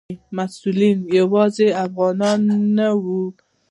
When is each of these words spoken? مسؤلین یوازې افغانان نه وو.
مسؤلین 0.37 0.97
یوازې 1.19 1.67
افغانان 1.85 2.41
نه 2.77 2.87
وو. 3.03 3.23